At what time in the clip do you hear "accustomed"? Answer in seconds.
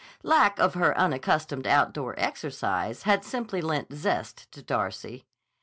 0.93-1.67